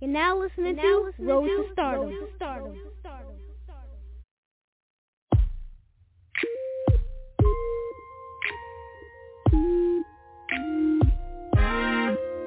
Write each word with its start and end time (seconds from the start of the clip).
You're 0.00 0.10
now 0.10 0.38
listening 0.38 0.76
You're 0.76 0.76
now 0.76 0.82
to 0.82 1.04
listening 1.06 1.26
Road 1.26 1.46
to, 1.48 1.56
to 1.56 1.72
Stardom. 1.72 2.02
Road 2.02 2.10
to 2.12 2.28
Stardom. 2.36 2.72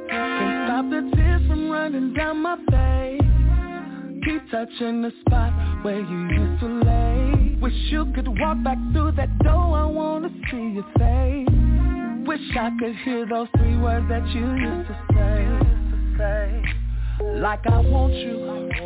Can't 0.09 0.65
stop 0.65 0.89
the 0.89 1.11
tears 1.13 1.47
from 1.47 1.69
running 1.69 2.13
down 2.13 2.41
my 2.41 2.55
face. 2.71 3.21
Keep 4.23 4.49
touching 4.49 5.01
the 5.01 5.11
spot 5.25 5.83
where 5.83 5.99
you 5.99 6.29
used 6.29 6.61
to 6.61 6.67
lay. 6.67 7.57
Wish 7.61 7.73
you 7.91 8.05
could 8.15 8.29
walk 8.39 8.63
back 8.63 8.77
through 8.93 9.11
that 9.17 9.37
door, 9.39 9.77
I 9.77 9.85
wanna 9.87 10.29
see 10.49 10.71
your 10.75 10.85
face. 10.97 11.49
Wish 12.25 12.55
I 12.57 12.71
could 12.79 12.95
hear 13.03 13.27
those 13.27 13.49
three 13.57 13.75
words 13.75 14.07
that 14.07 14.25
you 14.29 14.53
used 14.55 14.87
to 14.87 14.97
say 15.13 16.80
Like 17.23 17.65
I 17.67 17.79
want 17.79 18.13
you, 18.13 18.81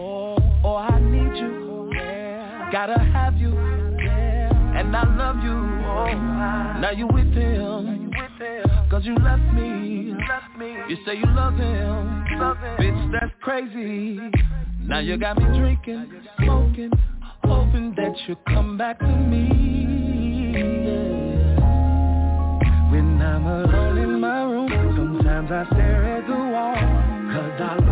or 0.64 0.78
I 0.78 1.00
need 1.00 1.38
you. 1.40 1.92
Gotta 2.72 3.00
have 3.00 3.38
you, 3.38 3.56
and 3.56 4.96
I 4.96 5.16
love 5.16 5.44
you 5.44 5.76
oh 5.86 6.14
Now 6.80 6.92
you 6.92 7.08
with 7.08 7.32
him, 7.34 8.12
cause 8.90 9.06
you 9.06 9.16
left 9.16 9.54
me. 9.54 10.14
You 10.90 10.98
say 11.06 11.16
you 11.18 11.26
love 11.28 11.56
him, 11.56 12.26
bitch 12.80 13.12
that's 13.12 13.32
crazy. 13.42 14.20
Now 14.82 15.00
you 15.00 15.18
got 15.18 15.38
me 15.38 15.46
drinking, 15.58 16.22
smoking, 16.38 16.92
hoping 17.44 17.94
that 17.96 18.14
you'll 18.28 18.38
come 18.48 18.78
back 18.78 19.00
to 19.00 19.08
me. 19.08 20.52
When 22.92 23.22
I'm 23.22 23.46
alone 23.46 23.98
in 23.98 24.20
my 24.20 24.44
room, 24.44 24.70
sometimes 24.96 25.52
I 25.52 25.66
stare 25.74 26.18
at 26.18 26.28
the 26.28 26.34
wall, 26.34 26.76
cause 27.34 27.62
I 27.62 27.85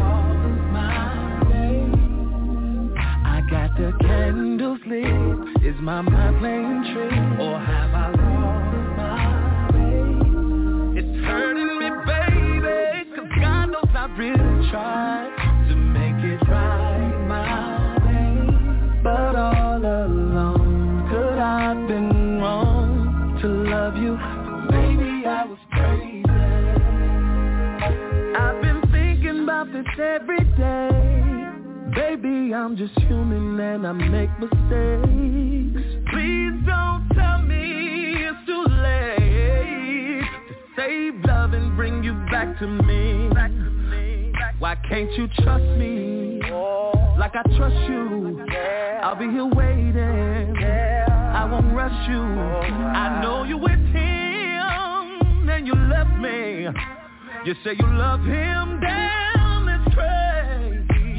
lit, 4.88 5.64
is 5.66 5.80
my 5.82 6.02
mind 6.02 6.40
playing 6.40 6.84
tricks, 6.94 7.42
or 7.42 7.60
have 7.60 7.94
I 7.94 8.10
lost 8.10 8.76
my 8.98 9.70
way? 9.74 11.00
It's 11.00 11.26
hurting 11.26 11.74
me, 11.80 11.90
baby, 12.06 13.10
cause 13.16 13.32
God 13.40 13.66
knows 13.68 13.94
I 13.96 14.06
really 14.18 14.70
tried 14.70 15.32
to 15.70 15.76
make 15.76 16.24
it 16.24 16.48
right. 16.50 16.84
But 19.04 19.36
all 19.36 19.84
alone, 19.84 21.10
could 21.10 21.38
I've 21.38 21.88
been 21.90 22.40
wrong 22.40 23.38
to 23.42 23.48
love 23.48 23.98
you? 23.98 24.16
Maybe 24.72 25.26
I 25.26 25.44
was 25.44 25.60
crazy. 25.72 26.24
I've 28.40 28.62
been 28.62 28.82
thinking 28.94 29.44
about 29.44 29.74
this 29.74 29.86
every. 30.00 30.43
Baby, 31.96 32.54
I'm 32.54 32.76
just 32.76 32.98
human 33.02 33.60
and 33.60 33.86
I 33.86 33.92
make 33.92 34.30
mistakes. 34.40 35.84
Please 36.12 36.54
don't 36.66 37.08
tell 37.14 37.42
me 37.42 38.26
it's 38.26 38.46
too 38.48 38.66
late 38.82 40.24
to 40.48 40.56
save 40.76 41.24
love 41.26 41.54
and 41.54 41.76
bring 41.76 42.04
you 42.04 42.14
back 42.32 42.58
to 42.60 42.68
me. 42.68 43.30
Why 44.60 44.76
can't 44.90 45.12
you 45.14 45.28
trust 45.40 45.66
me 45.78 46.42
like 47.20 47.36
I 47.36 47.44
trust 47.58 47.76
you? 47.90 48.44
I'll 49.04 49.16
be 49.16 49.26
here 49.26 49.46
waiting. 49.46 50.56
I 50.64 51.46
won't 51.46 51.76
rush 51.76 52.10
you. 52.10 52.22
I 52.22 53.22
know 53.22 53.44
you're 53.44 53.58
with 53.58 53.72
him 53.72 55.50
and 55.50 55.68
you 55.68 55.76
left 55.76 56.18
me. 56.18 56.68
You 57.46 57.56
say 57.64 57.76
you 57.78 57.86
love 57.86 58.22
him, 58.22 58.80
damn. 58.80 59.33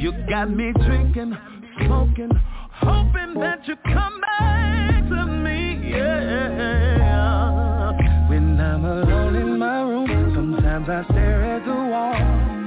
You 0.05 0.13
got 0.29 0.51
me 0.51 0.71
drinking, 0.71 1.35
smoking, 1.83 2.29
hoping 2.73 3.33
that 3.39 3.67
you 3.67 3.75
come 3.85 4.21
back 4.21 5.09
to 5.09 5.25
me. 5.25 5.89
Yeah. 5.89 7.91
When 8.29 8.61
I'm 8.61 8.85
alone 8.85 9.35
in 9.35 9.57
my 9.57 9.81
room, 9.81 10.31
sometimes 10.35 10.87
I 10.89 11.03
stare 11.05 11.55
at 11.55 11.65
the 11.65 11.73
wall, 11.73 12.13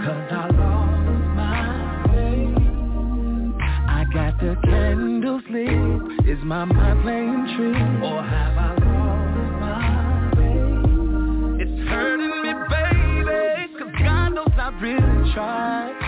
cause 0.04 0.32
I 0.32 0.48
lost 0.50 1.36
my 1.36 2.06
way. 2.12 2.52
I 3.86 4.04
got 4.12 4.40
the 4.40 4.56
candles 4.64 5.44
lit 5.48 6.26
Is 6.26 6.42
my 6.42 6.64
mind 6.64 7.02
playing 7.02 7.46
tricks 7.56 8.02
Or 8.02 8.20
have 8.20 8.58
I 8.58 8.74
lost 8.82 9.60
my 9.60 10.32
way 10.34 10.58
It's 11.62 11.88
hurting 11.88 12.42
me 12.42 12.52
baby 12.68 13.68
Cause 13.78 13.92
God 14.02 14.28
knows 14.30 14.58
I 14.58 14.70
really 14.80 15.32
tried 15.34 16.07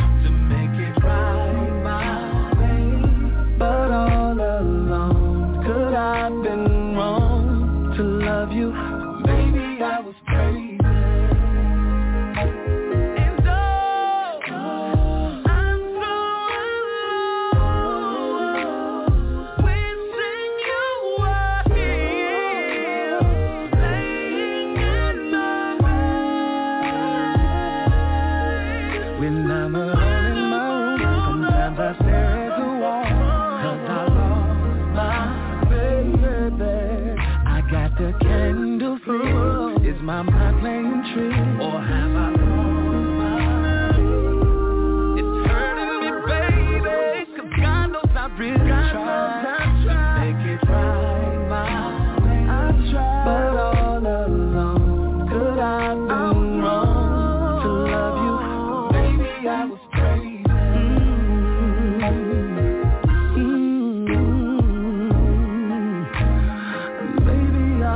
you 8.51 8.90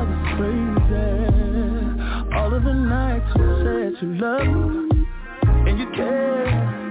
was 0.05 0.37
crazy 0.37 1.35
all 2.37 2.53
of 2.55 2.63
the 2.65 2.73
nights 2.73 3.31
you 3.37 3.47
said 3.65 4.03
you 4.03 4.15
love 4.17 4.47
me 4.47 5.07
and 5.71 5.79
you 5.79 5.87
care. 5.95 6.84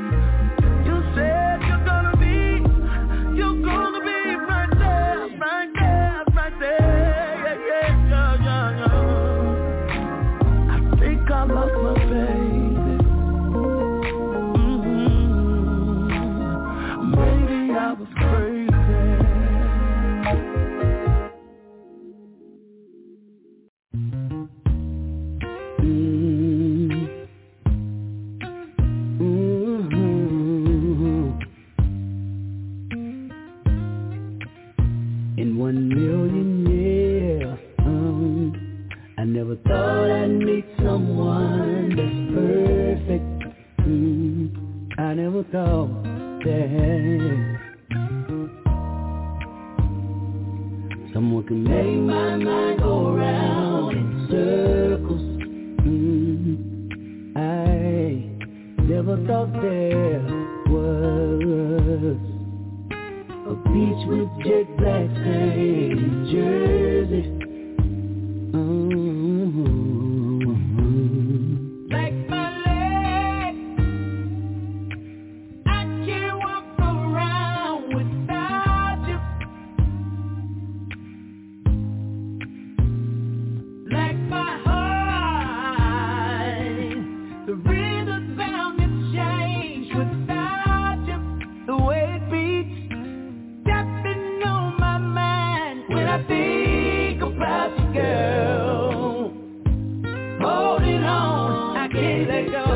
let 102.25 102.51
go. 102.51 102.72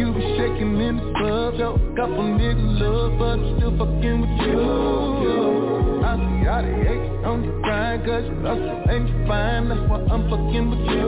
You 0.00 0.14
be 0.14 0.22
shaking 0.38 0.80
in 0.80 0.96
the 0.96 1.12
club, 1.12 1.54
yo. 1.60 1.76
Couple 1.92 2.24
niggas 2.32 2.80
love, 2.80 3.18
but 3.18 3.36
I'm 3.36 3.44
still 3.58 3.76
fucking 3.76 4.20
with 4.22 4.32
you. 4.48 6.00
I 6.00 6.16
see 6.16 6.48
all 6.48 6.62
the 6.64 6.72
hate 6.88 7.20
on 7.20 7.44
the 7.44 7.52
grind 7.60 8.08
Cause 8.08 8.24
you 8.24 8.40
hustle 8.40 8.80
and 8.88 9.04
you 9.10 9.26
fine 9.28 9.68
That's 9.68 9.84
why 9.90 10.00
I'm 10.08 10.24
fucking 10.32 10.70
with 10.72 10.88
you. 10.88 11.04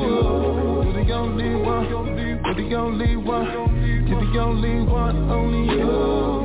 You're 0.00 1.04
the 1.04 1.12
only 1.12 1.60
one 1.60 1.84
You're 1.92 2.08
the 2.56 2.72
only 2.74 3.16
one 3.16 3.52
You're 4.08 4.24
the 4.24 4.38
only 4.40 4.80
one, 4.80 5.30
only 5.30 5.68
you. 5.68 5.92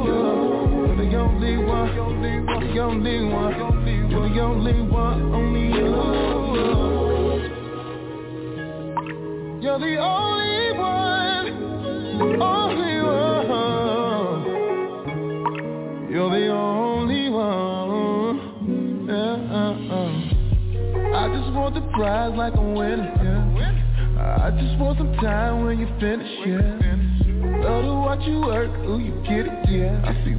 You're 0.04 0.92
the 0.92 1.16
only 1.16 1.56
one 1.56 1.96
You're 1.96 2.20
the 2.20 2.80
only 2.84 3.32
one 3.32 3.56
You're 4.12 4.28
the 4.28 4.42
only 4.42 4.82
one, 4.92 5.34
only 5.34 5.72
you. 5.72 5.88
You're 9.62 9.80
the 9.80 9.98
only 10.04 10.37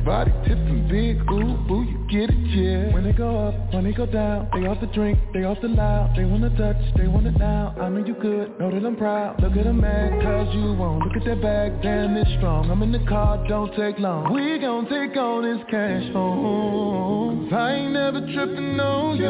body 0.09 0.33
tipping 0.42 0.88
big, 0.88 1.21
ooh, 1.30 1.71
ooh, 1.71 1.85
you 1.85 1.99
get 2.09 2.30
it, 2.30 2.47
yeah. 2.49 2.95
When 2.95 3.04
they 3.04 3.12
go 3.12 3.49
up, 3.49 3.54
when 3.78 3.85
they 3.85 3.97
go 3.97 4.06
down 4.06 4.50
They 4.52 4.66
off 4.66 4.80
the 4.80 4.88
drink, 4.88 5.20
they 5.32 5.44
off 5.44 5.58
the 5.62 5.68
loud. 5.68 6.16
They 6.16 6.25
wanna 6.25 6.50
touch, 6.58 6.82
they 6.97 7.06
want 7.06 7.28
it 7.28 7.38
now. 7.38 7.73
I 7.80 7.88
know 7.88 8.04
you 8.04 8.14
good, 8.14 8.58
know 8.58 8.73
that 8.73 8.85
I'm 8.85 8.97
proud. 8.97 9.40
Look 9.40 9.56
at 9.56 9.68
a 9.68 9.73
man, 9.73 10.20
cause 10.20 10.52
you 10.52 10.75
won't. 10.75 11.04
Look 11.04 11.16
at 11.16 11.25
that 11.25 11.40
bag, 11.40 11.80
damn, 11.80 12.16
it's 12.16 12.28
strong. 12.38 12.73
I'm 12.73 12.82
in 12.82 12.90
the 12.90 13.04
car, 13.06 13.47
don't 13.47 13.70
take 13.76 14.00
long. 14.00 14.35
We 14.35 14.58
gon' 14.58 14.88
take 14.88 15.16
all 15.16 15.42
this 15.42 15.58
cash 15.70 16.12
home. 16.12 17.54
I 17.54 17.75
ain't 17.75 17.92
never 17.92 18.20
tripping 18.20 18.80
on 18.80 19.16
you. 19.16 19.28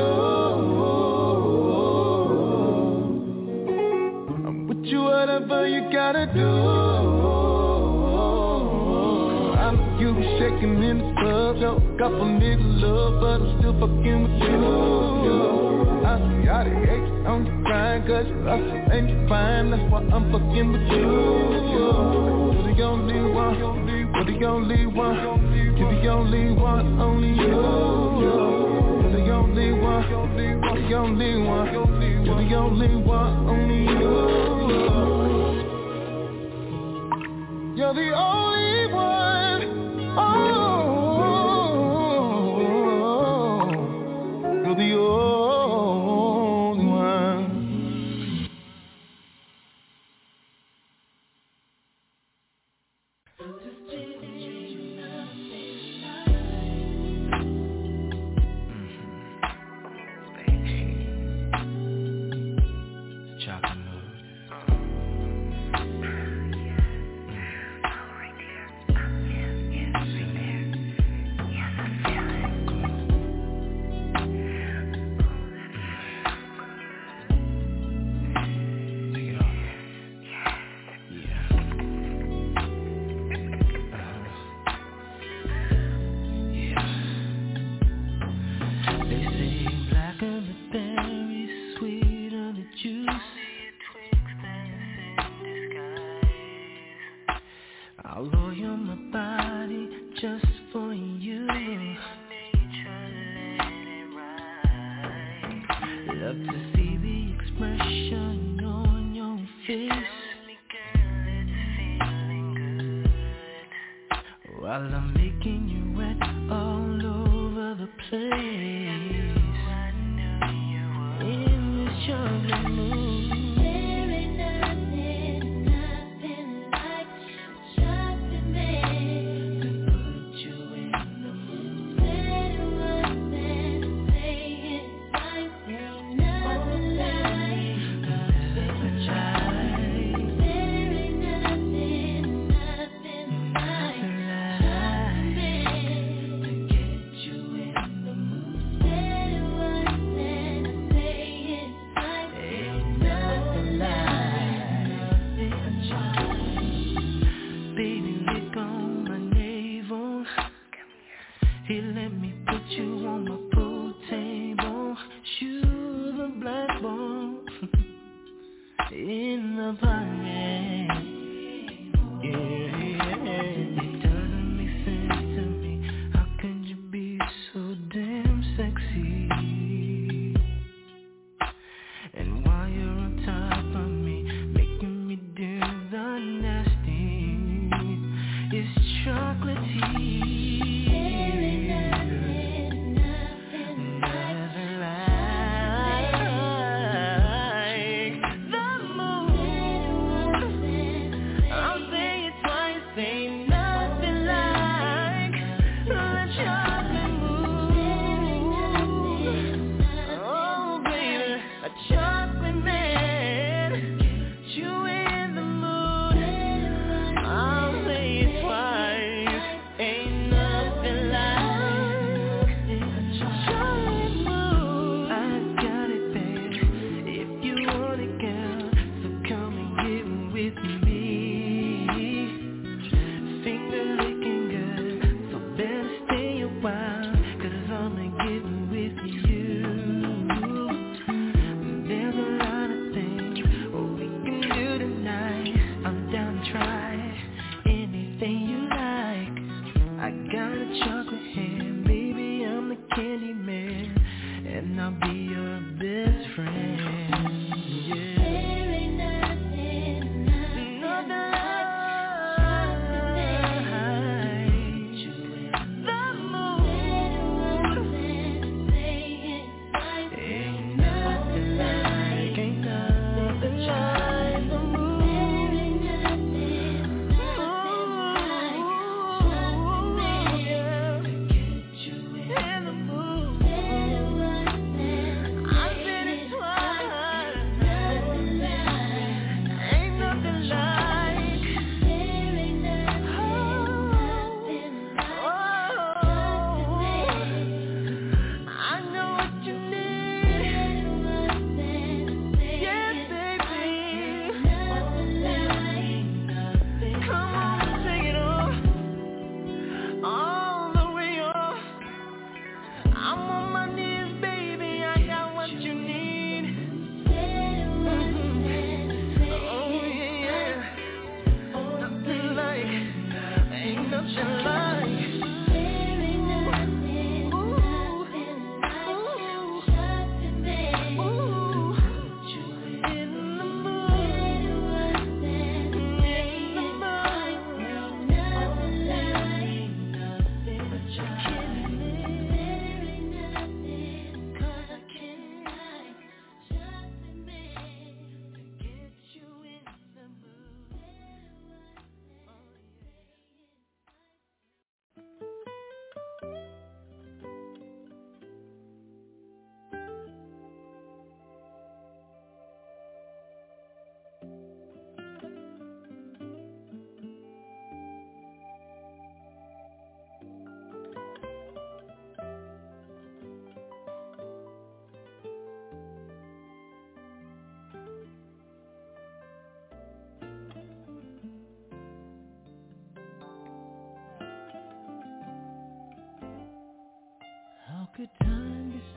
I'm 4.46 4.66
with 4.66 4.84
you, 4.86 5.02
whatever 5.02 5.68
you 5.68 5.92
gotta 5.92 6.24
do 6.32 7.07
you 10.00 10.14
be 10.14 10.22
shaking 10.38 10.82
in 10.82 10.98
the 10.98 11.14
club, 11.20 11.56
yo 11.56 11.80
Couple 11.98 12.26
niggas 12.26 12.82
love, 12.82 13.20
but 13.20 13.40
I'm 13.42 13.58
still 13.58 13.74
fucking 13.80 14.22
with 14.22 14.42
you 14.42 16.02
I 16.06 16.18
see 16.18 16.48
all 16.48 16.64
the 16.64 16.70
hate 16.86 17.26
on 17.26 17.44
the 17.44 17.50
grind, 17.66 18.06
cause 18.06 18.26
you 18.26 18.38
hustle 18.46 19.08
you 19.08 19.28
fine 19.28 19.70
That's 19.70 19.82
why 19.90 20.00
I'm 20.14 20.30
fucking 20.32 20.72
with 20.72 20.88
you 20.92 21.08
You're 21.74 22.74
the 22.74 22.82
only 22.82 23.20
one, 23.32 23.58
you're 23.58 24.24
the 24.24 24.46
only 24.46 24.86
one 24.86 25.16
You're 25.76 25.90
the 25.90 26.08
only 26.08 26.52
one, 26.52 27.00
only 27.00 27.28
you 27.28 27.48
You're 28.24 29.12
the 29.12 29.30
only 29.32 29.72
one, 29.72 30.08
you're 30.08 30.88
the 30.88 30.94
only 30.94 31.42
one. 31.42 31.72
You're 32.24 32.48
the 32.48 32.54
only 32.56 32.96
one, 32.96 33.48
only 33.48 33.82
you. 33.82 34.12
You're 37.76 37.94
the 37.94 38.14
only. 38.14 38.77
Oh, 40.20 40.57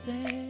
say 0.06 0.41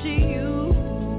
heard 0.00 0.04
you 0.04 1.11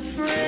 afraid. 0.00 0.39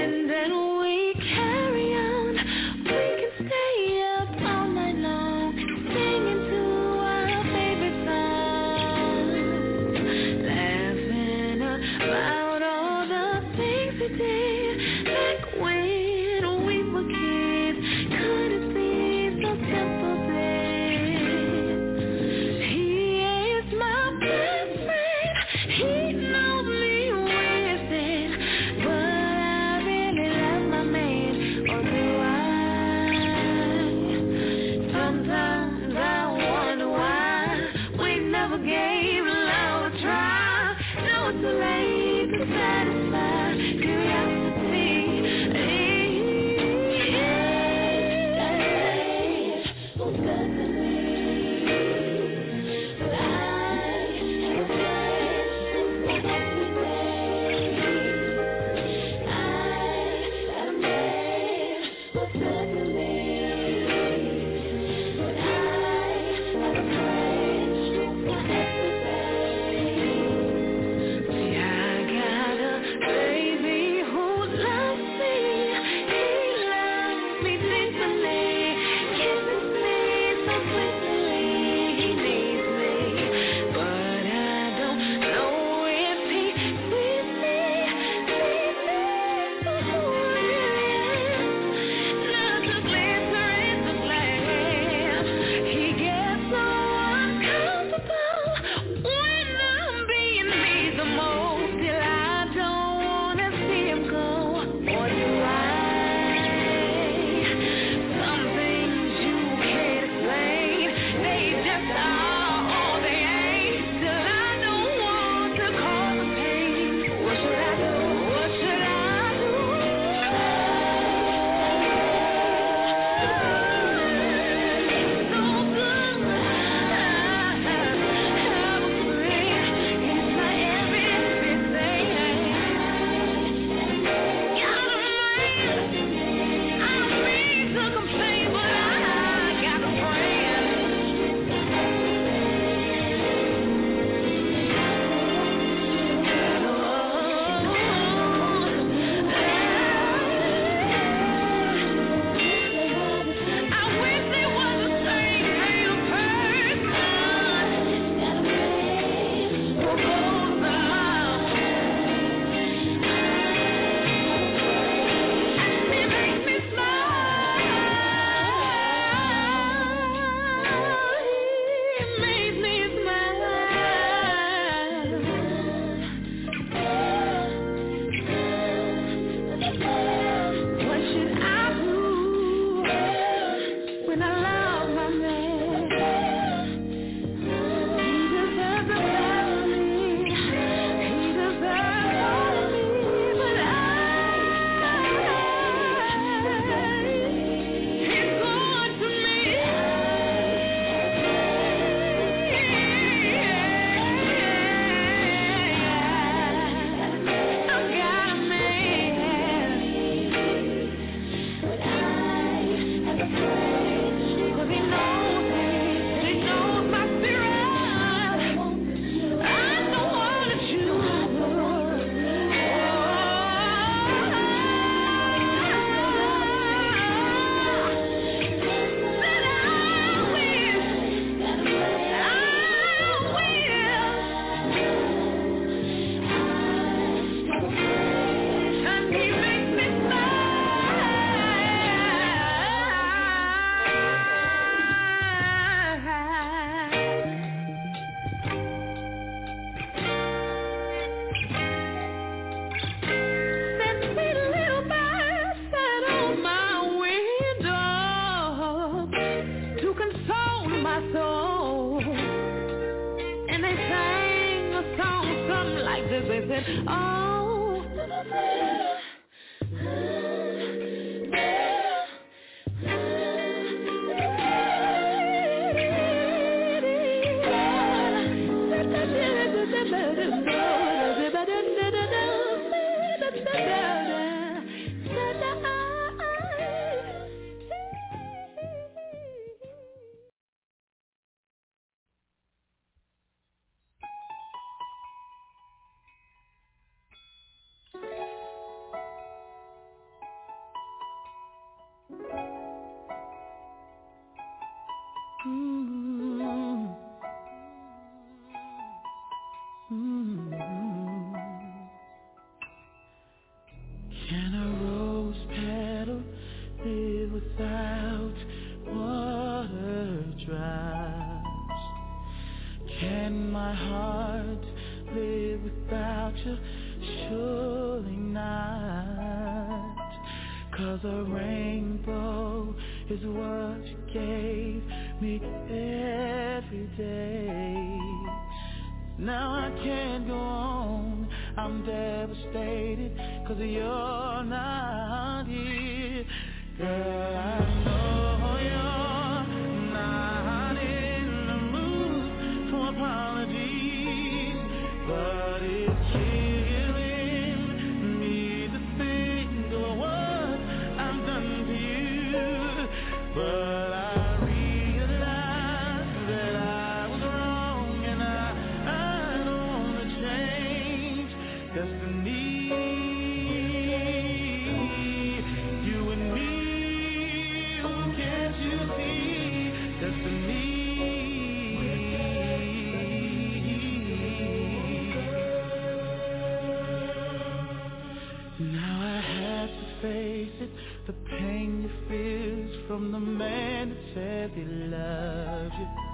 it. 390.63 390.71
The 391.07 391.13
pain 391.29 391.83
you 391.83 391.91
feel 392.09 392.71
is 392.71 392.87
from 392.89 393.13
the 393.13 393.21
man 393.21 393.91
that 393.91 394.15
said 394.15 394.51
he 394.55 394.65
loved 394.65 395.75
you. 395.75 396.13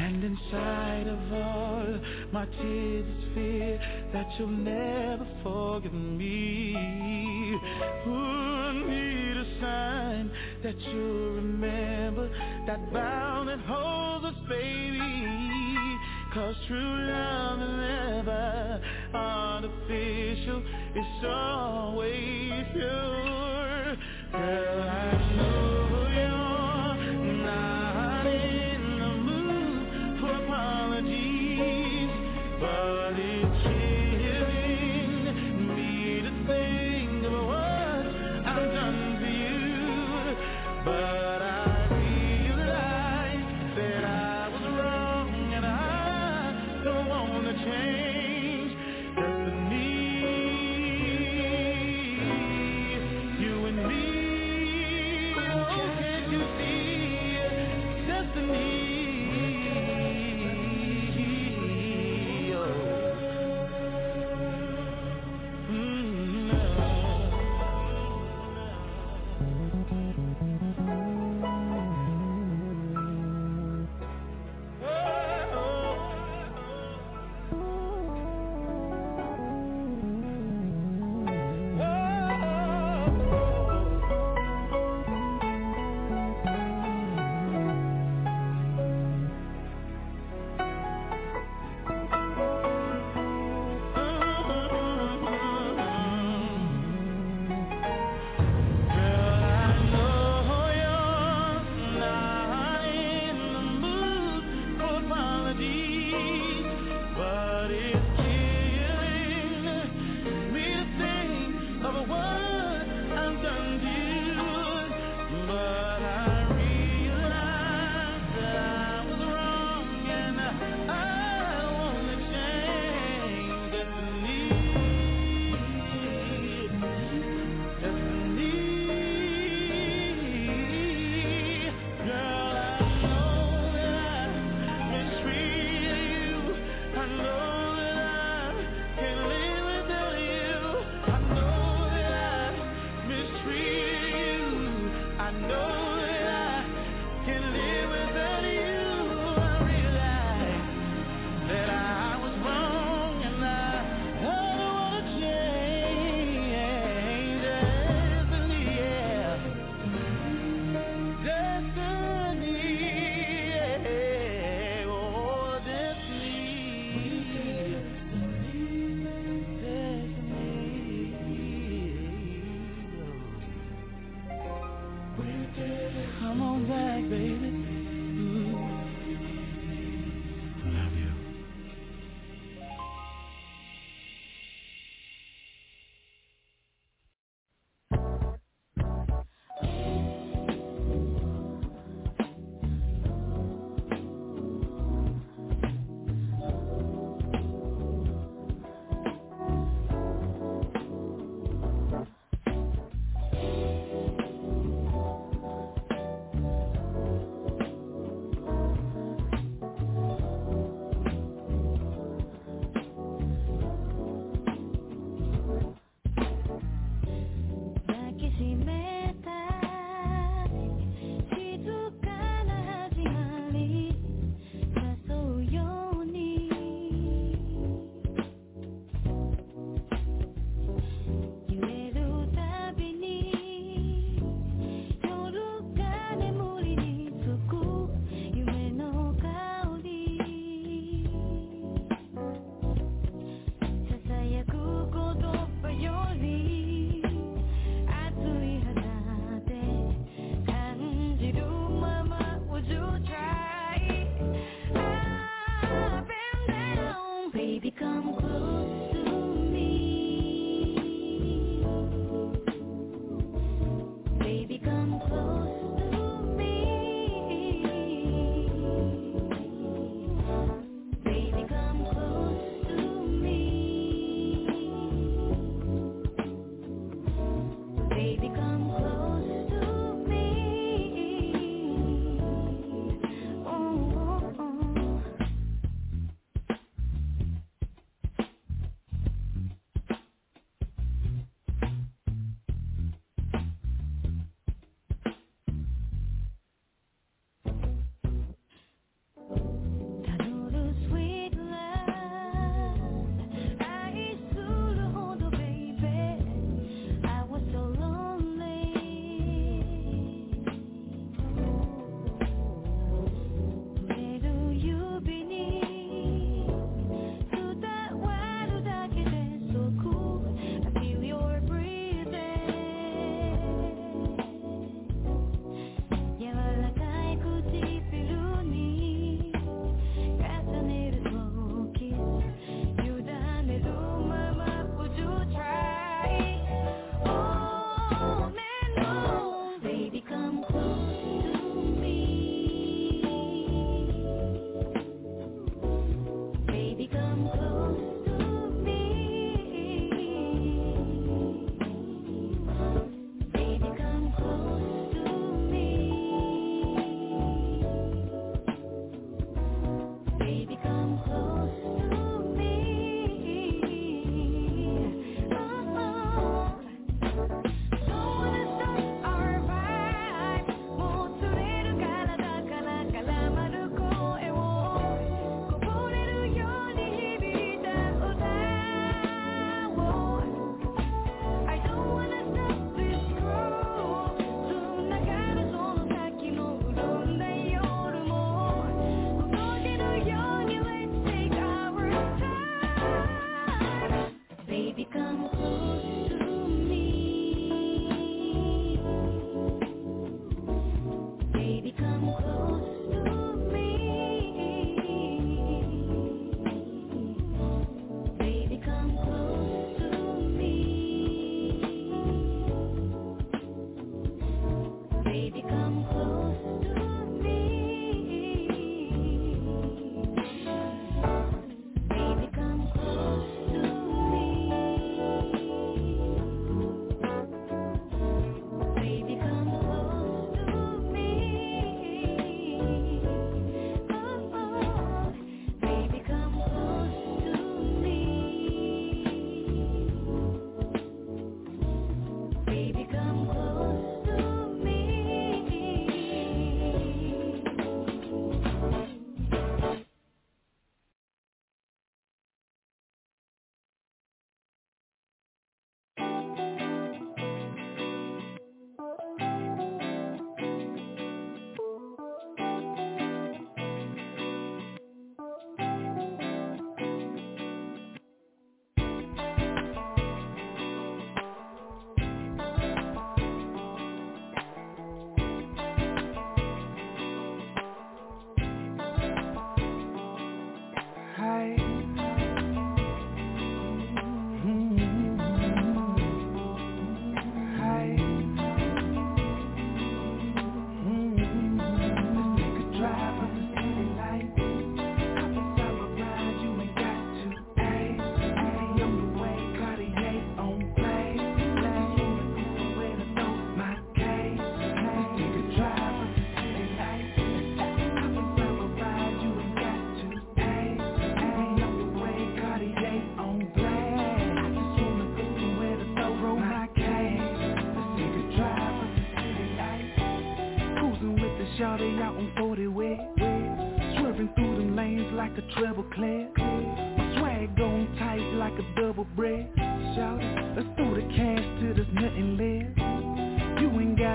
And 0.00 0.24
inside 0.24 1.06
of 1.08 1.32
all 1.32 2.00
my 2.32 2.46
tears 2.46 3.06
is 3.06 3.34
fear 3.34 3.80
that 4.14 4.26
you'll 4.38 4.48
never 4.48 5.26
forgive 5.42 5.92
me. 5.92 6.74
Ooh, 8.06 8.10
I 8.10 8.72
need 8.88 9.36
a 9.36 9.60
sign 9.60 10.30
that 10.62 10.80
you'll 10.80 11.34
remember 11.34 12.30
that 12.66 12.92
bound 12.92 13.50
that 13.50 13.60
holds 13.60 14.24
us, 14.24 14.34
baby. 14.48 15.60
Cause 16.32 16.54
true 16.68 16.78
love 16.78 17.60
is 17.60 17.68
never 17.68 18.80
artificial, 19.12 20.62
it's 20.94 21.24
always 21.26 22.64
you. 22.74 23.39
Girl, 24.40 24.88
I 24.88 25.29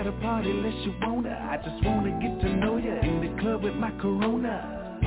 at 0.06 0.14
a 0.14 0.22
party 0.22 0.52
unless 0.52 0.86
you 0.86 0.94
wanna. 1.02 1.30
I 1.30 1.58
just 1.58 1.84
wanna 1.84 2.12
get 2.22 2.40
to 2.42 2.56
know 2.58 2.78
ya 2.78 3.00
In 3.02 3.22
the 3.22 3.42
club 3.42 3.64
with 3.64 3.76
my 3.76 3.92
Corona. 4.02 5.00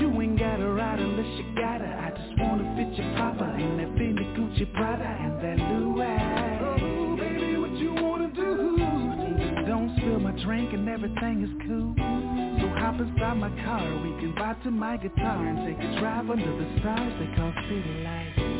You 0.00 0.20
ain't 0.20 0.38
gotta 0.38 0.68
ride 0.68 0.98
unless 1.00 1.26
you 1.38 1.54
gotta. 1.54 1.88
I 1.88 2.10
just 2.10 2.38
wanna 2.40 2.64
fit 2.76 2.98
your 2.98 3.14
papa 3.16 3.56
In 3.58 3.78
that 3.78 3.88
Fendi 3.96 4.24
Gucci 4.36 4.72
Prada 4.74 5.04
And 5.04 5.34
that 5.40 5.58
Louis 5.72 6.20
Oh 6.60 7.16
baby, 7.16 7.56
what 7.56 7.72
you 7.78 7.94
wanna 7.94 8.30
do? 8.34 8.76
Don't 9.66 9.96
spill 9.96 10.20
my 10.20 10.32
drink 10.44 10.72
and 10.74 10.88
everything 10.88 11.42
is 11.42 11.54
cool. 11.66 11.94
So 12.60 12.68
hop 12.78 13.00
inside 13.00 13.38
my 13.38 13.50
car. 13.64 13.86
We 14.04 14.10
can 14.20 14.34
vibe 14.36 14.62
to 14.64 14.70
my 14.70 14.96
guitar 14.98 15.46
And 15.46 15.64
take 15.64 15.80
a 15.80 16.00
drive 16.00 16.28
under 16.28 16.52
the 16.60 16.80
stars. 16.80 17.12
They 17.20 17.36
call 17.36 17.52
city 17.68 18.04
lights. 18.04 18.59